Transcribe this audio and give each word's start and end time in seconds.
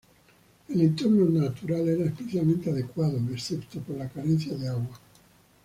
El 0.67 0.81
entorno 0.81 1.25
natural 1.29 1.87
era 1.87 2.05
especialmente 2.05 2.71
adecuado, 2.71 3.19
excepto 3.31 3.81
por 3.81 3.97
la 3.97 4.09
carencia 4.09 4.57
de 4.57 4.67
agua. 4.67 4.99